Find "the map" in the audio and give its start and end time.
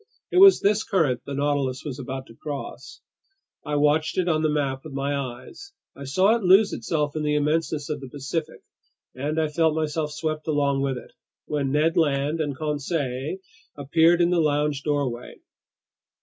4.41-4.83